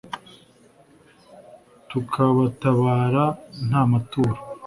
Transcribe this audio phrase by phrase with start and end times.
[1.89, 3.25] tukabatabara
[3.67, 4.39] nta maturo